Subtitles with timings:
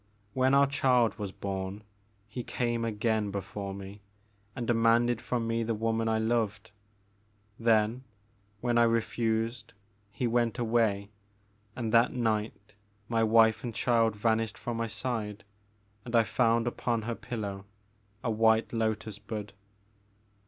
[0.33, 1.83] When our child was bom,
[2.27, 4.01] he came again before me
[4.55, 6.71] and demanded from me the woman I loved.
[7.59, 8.03] Then,
[8.61, 9.73] when I re fused,
[10.11, 11.11] he went away,
[11.75, 12.73] and that night
[13.09, 15.43] my wife and child vanished from my side,
[16.03, 17.65] and I found upon her pillow
[18.23, 19.53] a white lotus bud.